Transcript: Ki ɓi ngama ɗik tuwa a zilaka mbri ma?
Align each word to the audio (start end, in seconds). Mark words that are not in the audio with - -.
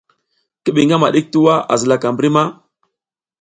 Ki 0.63 0.69
ɓi 0.75 0.81
ngama 0.87 1.07
ɗik 1.13 1.27
tuwa 1.33 1.53
a 1.71 1.73
zilaka 1.79 2.07
mbri 2.13 2.29
ma? 2.35 2.43